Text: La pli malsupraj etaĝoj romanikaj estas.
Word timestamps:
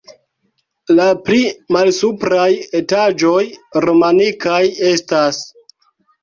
La 0.99 1.03
pli 1.27 1.41
malsupraj 1.75 2.47
etaĝoj 2.79 3.43
romanikaj 3.87 4.63
estas. 4.95 5.45